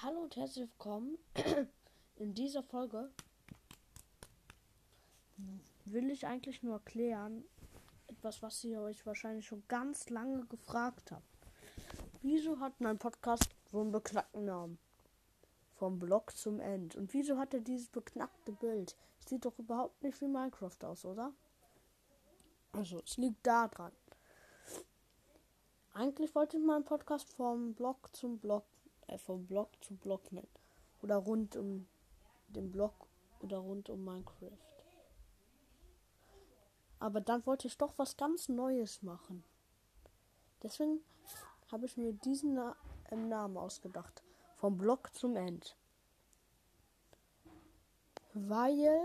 [0.00, 1.18] Hallo und herzlich willkommen.
[2.18, 3.10] In dieser Folge
[5.86, 7.42] will ich eigentlich nur erklären,
[8.06, 11.26] etwas, was ihr euch wahrscheinlich schon ganz lange gefragt habt.
[12.22, 14.78] Wieso hat mein Podcast so einen beknackten Namen?
[15.74, 16.94] Vom Blog zum End.
[16.94, 18.96] Und wieso hat er dieses beknackte Bild?
[19.26, 21.32] Sieht doch überhaupt nicht wie Minecraft aus, oder?
[22.70, 23.90] Also, es liegt da dran.
[25.92, 28.64] Eigentlich wollte ich meinen Podcast vom Blog zum Blog
[29.08, 30.48] äh, vom Block zu Block nennen.
[31.02, 31.86] Oder rund um
[32.48, 32.94] den Block
[33.40, 34.52] oder rund um Minecraft.
[37.00, 39.44] Aber dann wollte ich doch was ganz Neues machen.
[40.62, 41.00] Deswegen
[41.70, 42.76] habe ich mir diesen Na
[43.10, 44.22] äh, Namen ausgedacht.
[44.56, 45.76] Vom Block zum End.
[48.34, 49.00] Weil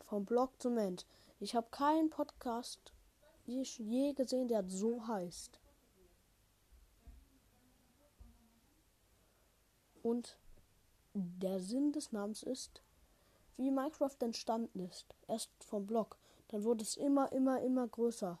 [0.00, 1.06] vom Block zum End.
[1.40, 2.92] Ich habe keinen Podcast
[3.48, 5.58] je gesehen, der so heißt.
[10.02, 10.38] Und
[11.14, 12.82] der Sinn des Namens ist,
[13.56, 15.14] wie Minecraft entstanden ist.
[15.26, 16.16] Erst vom Block.
[16.48, 18.38] Dann wurde es immer, immer, immer größer.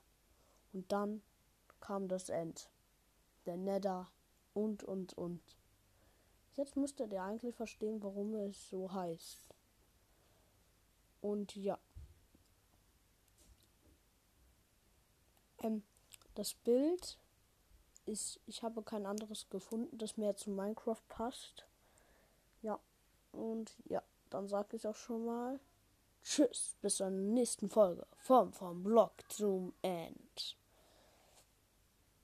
[0.72, 1.22] Und dann
[1.80, 2.70] kam das End.
[3.46, 4.08] Der Nether
[4.54, 5.40] und, und, und.
[6.54, 9.54] Jetzt müsstet ihr eigentlich verstehen, warum es so heißt.
[11.20, 11.78] Und ja.
[15.62, 15.82] Ähm,
[16.34, 17.18] das Bild
[18.08, 21.66] ist, ich habe kein anderes gefunden, das mehr zu Minecraft passt.
[22.62, 22.80] Ja,
[23.32, 25.60] und ja, dann sage ich auch schon mal
[26.24, 30.56] Tschüss, bis zur nächsten Folge vom vom Blog zum End.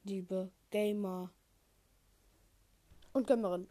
[0.03, 1.31] Liebe Gamer
[3.13, 3.69] und Gamerin.